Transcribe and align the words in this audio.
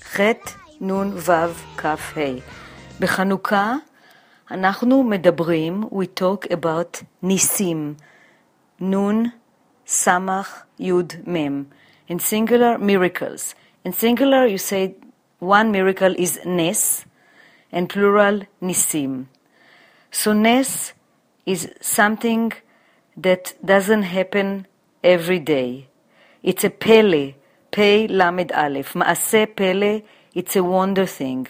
ח' 0.00 0.20
נ' 0.80 1.12
ו' 1.14 1.54
כ' 1.76 1.84
ה'. 1.84 2.40
בחנוכה 3.00 3.74
אנחנו 4.50 5.02
מדברים, 5.02 5.84
we 5.92 6.20
talk 6.20 6.50
about 6.50 7.04
ניסים, 7.22 7.94
נ' 8.80 9.24
ס' 9.86 10.08
י' 10.78 10.92
מ'. 11.26 11.64
In 12.08 12.18
singular, 12.18 12.78
miracles. 12.78 13.54
In 13.84 13.92
singular, 13.92 14.46
you 14.46 14.58
say 14.58 14.94
one 15.38 15.70
miracle 15.72 16.14
is 16.18 16.38
nes, 16.44 17.06
and 17.72 17.88
plural, 17.88 18.42
nisim. 18.60 19.26
So 20.10 20.32
nes 20.34 20.92
is 21.46 21.70
something 21.80 22.52
that 23.16 23.54
doesn't 23.64 24.02
happen 24.02 24.66
every 25.02 25.38
day. 25.38 25.88
It's 26.42 26.64
a 26.64 26.70
pele, 26.70 27.34
Pei 27.71 28.07
Lamed 28.07 28.51
Aleph. 28.51 28.93
Maaseh 28.93 29.55
Pele, 29.55 30.03
it's 30.33 30.55
a 30.55 30.63
wonder 30.63 31.05
thing. 31.05 31.47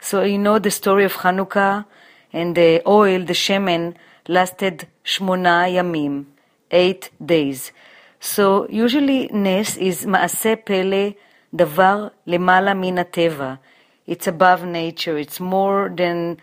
So 0.00 0.22
you 0.22 0.38
know 0.38 0.58
the 0.58 0.70
story 0.70 1.04
of 1.04 1.14
Hanukkah 1.14 1.86
and 2.32 2.54
the 2.56 2.82
oil, 2.86 3.24
the 3.24 3.32
shemen, 3.32 3.94
lasted 4.28 4.86
shmona 5.04 5.70
yamim, 5.72 6.26
eight 6.70 7.10
days. 7.24 7.72
So 8.20 8.66
usually 8.68 9.28
nes 9.32 9.76
is 9.76 10.06
maaseh 10.06 10.64
pele, 10.64 11.14
davar 11.54 12.10
min 12.26 12.96
teva. 12.96 13.58
It's 14.06 14.26
above 14.26 14.64
nature. 14.64 15.16
It's 15.16 15.40
more 15.40 15.90
than 15.94 16.38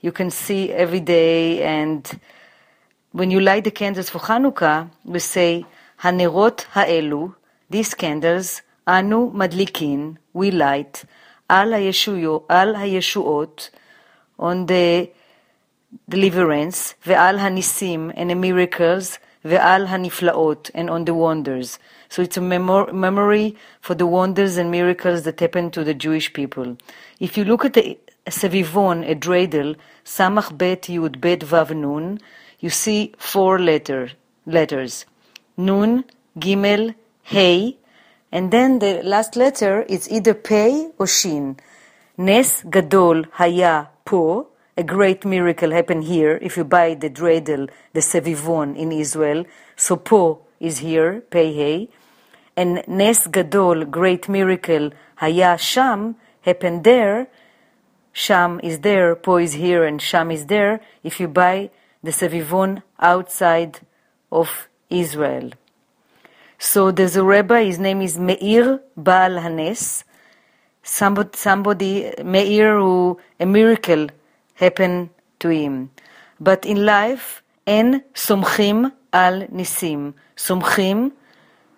you 0.00 0.10
can 0.12 0.30
see 0.30 0.72
every 0.72 1.00
day. 1.00 1.62
And 1.62 2.20
when 3.12 3.30
you 3.30 3.40
light 3.40 3.64
the 3.64 3.70
candles 3.70 4.10
for 4.10 4.18
Hanukkah, 4.18 4.90
we 5.04 5.18
say 5.20 5.64
hanerot 6.00 6.66
haelu, 6.72 7.34
these 7.70 7.94
candles, 7.94 8.62
anu 8.86 9.32
madlikin, 9.32 10.16
we 10.32 10.50
light, 10.50 11.04
al 11.48 11.68
hayeshuot, 11.68 13.70
on 14.38 14.66
the 14.66 15.10
deliverance, 16.08 16.94
ve'al 17.04 17.38
hanisim, 17.38 18.12
and 18.16 18.30
the 18.30 18.34
miracles, 18.34 19.18
ve'al 19.44 19.86
haniflaot, 19.86 20.70
and 20.74 20.90
on 20.90 21.04
the 21.04 21.14
wonders. 21.14 21.78
So 22.08 22.22
it's 22.22 22.36
a 22.36 22.40
memor- 22.40 22.92
memory 22.92 23.56
for 23.80 23.94
the 23.94 24.06
wonders 24.06 24.56
and 24.56 24.70
miracles 24.70 25.24
that 25.24 25.40
happened 25.40 25.72
to 25.74 25.84
the 25.84 25.94
Jewish 25.94 26.32
people. 26.32 26.76
If 27.20 27.36
you 27.36 27.44
look 27.44 27.64
at 27.64 27.74
the 27.74 27.98
Sevivon, 28.26 29.08
a 29.08 29.14
dreidel, 29.14 29.76
Samach 30.04 30.56
Bet 30.56 30.82
Yud 30.82 31.20
Bet 31.20 31.40
Vav 31.40 31.74
Nun, 31.74 32.20
you 32.60 32.70
see 32.70 33.12
four 33.18 33.58
letter, 33.58 34.10
letters. 34.46 35.04
Nun, 35.56 36.04
Gimel, 36.38 36.94
Hey, 37.26 37.78
and 38.30 38.50
then 38.50 38.80
the 38.80 39.02
last 39.02 39.34
letter 39.34 39.80
is 39.88 40.10
either 40.10 40.34
Pei 40.34 40.90
or 40.98 41.06
Shin. 41.06 41.56
Nes 42.18 42.62
Gadol 42.68 43.24
Haya 43.32 43.88
Po, 44.04 44.48
a 44.76 44.82
great 44.82 45.24
miracle 45.24 45.70
happened 45.70 46.04
here. 46.04 46.38
If 46.42 46.58
you 46.58 46.64
buy 46.64 46.92
the 46.92 47.08
dreidel, 47.08 47.70
the 47.94 48.00
Sevivon 48.00 48.76
in 48.76 48.92
Israel, 48.92 49.46
so 49.74 49.96
Po 49.96 50.40
is 50.60 50.78
here, 50.78 51.22
Pei 51.30 51.54
Hey. 51.54 51.88
And 52.58 52.84
Nes 52.86 53.26
Gadol, 53.26 53.86
great 53.86 54.28
miracle, 54.28 54.90
Haya 55.16 55.56
Sham, 55.56 56.16
happened 56.42 56.84
there. 56.84 57.28
Sham 58.12 58.60
is 58.62 58.80
there, 58.80 59.16
Po 59.16 59.38
is 59.38 59.54
here, 59.54 59.84
and 59.84 60.00
Sham 60.02 60.30
is 60.30 60.44
there. 60.44 60.82
If 61.02 61.20
you 61.20 61.28
buy 61.28 61.70
the 62.02 62.10
Sevivon 62.10 62.82
outside 63.00 63.80
of 64.30 64.68
Israel. 64.90 65.52
So 66.64 66.90
there's 66.90 67.14
a 67.14 67.22
rabbi, 67.22 67.64
his 67.64 67.78
name 67.78 68.00
is 68.00 68.18
Meir 68.18 68.80
Baal 68.96 69.38
Hanes. 69.38 70.02
Somebody, 70.82 71.36
somebody 71.36 72.10
Meir, 72.24 72.78
who 72.78 73.20
a 73.38 73.44
miracle 73.44 74.08
happened 74.54 75.10
to 75.40 75.50
him. 75.50 75.90
But 76.40 76.64
in 76.64 76.86
life, 76.86 77.42
en 77.66 78.02
somchim 78.14 78.90
al 79.12 79.42
nisim. 79.48 80.14
Somchim, 80.36 81.12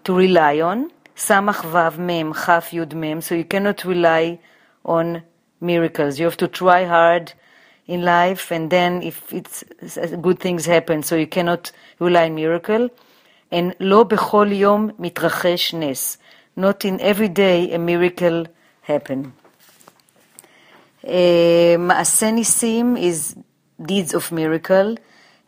to 0.05 0.17
rely 0.17 0.61
on. 0.61 0.93
Samach 1.17 1.63
vav 1.63 1.99
mem, 1.99 2.33
chaf 2.33 2.71
yud 2.71 2.95
mem. 2.95 3.21
So 3.21 3.35
you 3.35 3.45
cannot 3.45 3.85
rely 3.85 4.39
on 4.85 5.25
miracles. 5.61 6.21
You 6.21 6.27
have 6.27 6.37
to 6.37 6.47
try 6.47 6.85
hard 6.85 7.33
in 7.89 8.03
life, 8.03 8.53
and 8.53 8.71
then 8.71 9.03
if 9.03 9.33
it's 9.33 9.65
good 10.23 10.39
things 10.39 10.65
happen, 10.65 11.03
so 11.03 11.17
you 11.17 11.27
cannot 11.27 11.73
rely 11.99 12.27
on 12.27 12.37
miracle 12.37 12.89
And 13.52 13.74
לא 13.80 14.04
בכל 14.04 14.48
יום 14.52 14.90
מתרחש 15.00 15.74
נס. 15.74 16.18
Not 16.60 16.86
in 16.86 17.00
every 17.00 17.30
day 17.30 17.74
a 17.74 17.78
miracle 17.78 18.48
happen. 18.90 19.42
Uh, 21.04 21.08
מעשה 21.80 22.32
ניסים 22.32 22.96
is 22.98 23.36
deeds 23.82 24.14
of 24.14 24.32
miracle, 24.32 24.98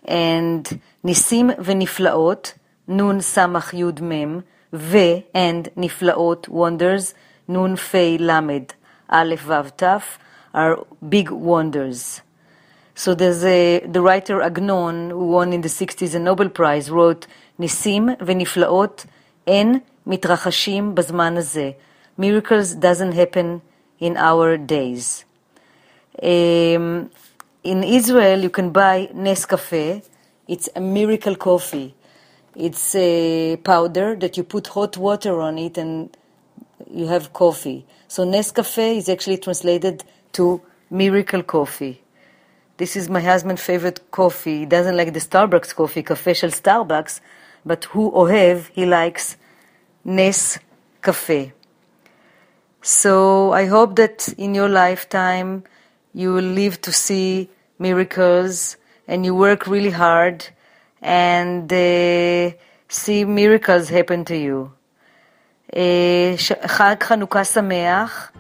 and 0.06 0.76
ניסים 1.04 1.50
ונפלאות, 1.64 2.54
נון 2.88 3.22
סמך 3.22 3.74
יוד 3.74 4.00
מם, 4.02 4.40
ו 4.74 4.98
and 5.36 5.70
נפלאות, 5.78 6.48
wonders, 6.48 7.14
נון 7.48 7.76
פי 7.76 8.18
למד, 8.20 8.64
א' 9.08 9.36
ו' 9.46 9.70
ת', 9.76 9.84
are 10.56 10.78
big 11.10 11.30
wonders. 11.30 12.22
So 12.98 13.16
there's 13.16 13.44
a, 13.44 13.80
the 13.80 14.02
writer 14.02 14.42
Agnon, 14.42 15.10
who 15.10 15.28
won 15.28 15.52
in 15.52 15.62
the 15.62 15.68
60s 15.68 16.14
a 16.14 16.20
Nobel 16.20 16.50
Prize, 16.50 16.90
wrote, 16.90 17.28
ניסים 17.60 18.10
ונפלאות 18.26 19.06
אין 19.48 19.80
מתרחשים 20.08 20.96
בזמן 20.96 21.38
הזה. 21.38 21.72
Miracles 22.20 22.76
doesn't 22.76 23.14
happen 23.14 23.62
in 24.00 24.18
our 24.18 24.58
days. 24.58 25.26
Um, 26.22 27.10
in 27.64 27.84
Israel, 27.84 28.40
you 28.44 28.50
can 28.50 28.70
buy 28.70 29.10
Nescafe. 29.14 30.04
It's 30.48 30.70
a 30.76 30.82
miracle 30.82 31.36
coffee. 31.36 31.96
It's 32.56 32.94
a 32.96 33.58
powder 33.64 34.16
that 34.16 34.38
you 34.38 34.44
put 34.44 34.68
hot 34.68 34.96
water 34.98 35.42
on 35.42 35.58
it 35.58 35.78
and 35.78 36.16
you 36.92 37.08
have 37.08 37.34
coffee. 37.34 37.86
So 38.08 38.26
Nescafe 38.26 38.98
is 38.98 39.10
actually 39.10 39.38
translated 39.38 40.04
to 40.34 40.62
miracle 40.92 41.42
coffee. 41.42 42.04
This 42.78 42.96
is 42.96 43.10
my 43.10 43.22
husband's 43.22 43.62
favorite 43.62 44.00
coffee. 44.12 44.60
He 44.60 44.66
doesn't 44.66 44.98
like 44.98 45.14
the 45.14 45.20
Starbucks 45.20 45.76
coffee, 45.76 46.04
cafe 46.04 46.34
של 46.34 46.52
Starbucks, 46.52 47.20
but 47.66 47.86
who 47.86 48.12
ohev, 48.12 48.70
he 48.74 48.86
likes 48.86 49.38
Nes 50.04 50.60
Cafe. 51.02 51.54
So 52.82 53.54
I 53.54 53.66
hope 53.66 53.96
that 53.96 54.28
in 54.38 54.54
your 54.56 54.70
lifetime 54.70 55.64
you 56.14 56.34
will 56.34 56.52
live 56.62 56.82
to 56.82 56.92
see 56.92 57.50
miracles 57.80 58.78
and 59.08 59.26
you 59.26 59.34
work 59.36 59.68
really 59.68 59.92
hard 59.92 60.46
and 61.02 61.72
uh, 61.72 62.52
see 62.90 63.24
miracles 63.26 63.90
happen 63.90 64.26
to 64.26 64.38
you. 64.38 64.72
חג 66.66 66.96
חנוכה 67.04 67.44
שמח 67.44 68.32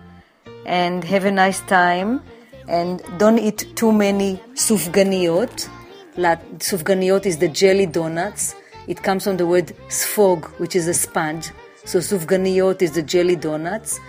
and 0.65 1.03
have 1.03 1.25
a 1.25 1.31
nice 1.31 1.59
time 1.61 2.21
and 2.67 3.01
don't 3.17 3.39
eat 3.39 3.75
too 3.75 3.91
many 3.91 4.41
sufganiyot. 4.53 5.69
Sufganiyot 6.15 7.25
is 7.25 7.37
the 7.37 7.47
jelly 7.47 7.85
donuts. 7.85 8.55
It 8.87 9.01
comes 9.01 9.23
from 9.23 9.37
the 9.37 9.47
word 9.47 9.73
sfog, 9.89 10.45
which 10.59 10.75
is 10.75 10.87
a 10.87 10.93
sponge. 10.93 11.51
So 11.85 11.99
sufganiyot 11.99 12.81
is 12.81 12.91
the 12.91 13.03
jelly 13.03 13.35
donuts. 13.35 13.99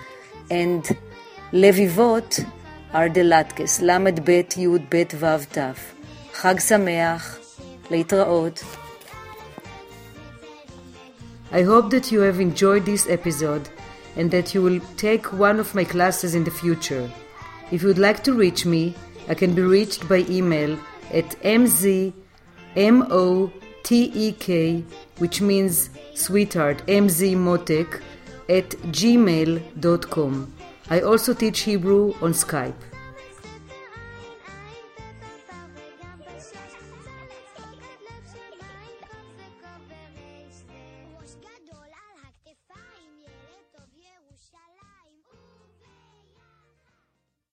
And 0.50 0.84
levivot 1.52 2.44
ארדלטקס, 2.94 3.80
ל"ב 3.80 4.28
י"ב 4.56 4.94
ו"ת. 5.18 5.58
חג 6.34 6.60
שמח, 6.60 7.38
להתראות. 7.90 8.64
I 11.52 11.62
hope 11.62 11.90
that 11.90 12.12
you 12.12 12.20
have 12.20 12.40
enjoyed 12.40 12.84
this 12.84 13.08
episode 13.08 13.68
and 14.16 14.30
that 14.30 14.54
you 14.54 14.62
will 14.62 14.80
take 14.96 15.32
one 15.32 15.58
of 15.58 15.74
my 15.74 15.84
classes 15.84 16.34
in 16.34 16.44
the 16.44 16.50
future. 16.50 17.08
If 17.71 17.83
you'd 17.83 17.99
like 17.99 18.23
to 18.23 18.33
reach 18.33 18.65
me, 18.65 18.95
I 19.27 19.35
can 19.35 19.53
be 19.53 19.61
reached 19.61 20.09
by 20.09 20.25
email 20.29 20.77
at 21.13 21.29
mzmotek, 21.41 22.13
which 25.17 25.41
means 25.41 25.89
sweetheart, 26.15 26.85
mzmotek, 26.87 28.01
at 28.49 28.69
gmail.com. 28.91 30.53
I 30.89 31.01
also 31.01 31.33
teach 31.35 31.59
Hebrew 31.59 32.15
on 32.21 32.33
Skype. 32.33 32.88